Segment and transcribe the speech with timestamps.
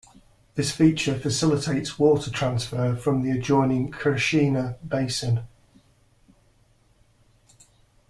[0.55, 5.41] This feature facilitates water transfer from the adjoining Krishna basin.